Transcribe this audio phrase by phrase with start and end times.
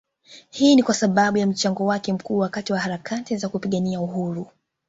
[0.49, 4.47] Hii ni kwasababu ya mchango wake mkubwa wakati wa harakati za kupigania uhuru